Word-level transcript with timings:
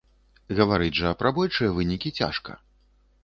Гаварыць 0.59 0.95
жа 0.99 1.11
пра 1.19 1.29
большыя 1.37 1.75
вынікі 1.79 2.13
цяжка. 2.21 2.57